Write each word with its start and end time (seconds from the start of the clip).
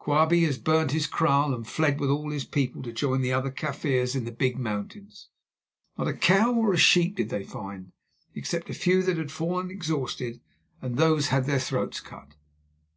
Quabie 0.00 0.42
has 0.42 0.58
burnt 0.58 0.90
his 0.90 1.06
kraal 1.06 1.54
and 1.54 1.64
fled 1.64 2.00
with 2.00 2.10
all 2.10 2.32
his 2.32 2.44
people 2.44 2.82
to 2.82 2.92
join 2.92 3.20
the 3.20 3.32
other 3.32 3.52
Kaffirs 3.52 4.16
in 4.16 4.24
the 4.24 4.32
Big 4.32 4.58
Mountains. 4.58 5.28
Not 5.96 6.08
a 6.08 6.12
cow 6.12 6.52
or 6.52 6.72
a 6.74 6.76
sheep 6.76 7.14
did 7.14 7.28
they 7.28 7.44
find, 7.44 7.92
except 8.34 8.68
a 8.68 8.74
few 8.74 9.04
that 9.04 9.16
had 9.16 9.30
fallen 9.30 9.70
exhausted, 9.70 10.40
and 10.82 10.96
those 10.96 11.28
had 11.28 11.44
their 11.46 11.60
throats 11.60 12.00
cut. 12.00 12.34